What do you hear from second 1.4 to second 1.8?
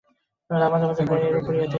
করিয়া থাকেন।